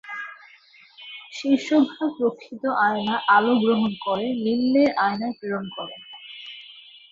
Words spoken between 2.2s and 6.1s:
রক্ষিত আয়না আলো গ্রহণ করে নিম্নের আয়নায় প্রেরণ করে।